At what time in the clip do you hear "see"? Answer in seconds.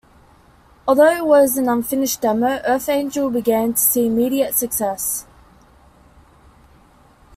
3.79-4.07